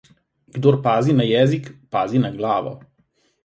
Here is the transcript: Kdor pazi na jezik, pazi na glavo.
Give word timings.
Kdor 0.55 0.77
pazi 0.87 1.13
na 1.19 1.23
jezik, 1.33 1.71
pazi 1.91 2.19
na 2.25 2.29
glavo. 2.37 2.73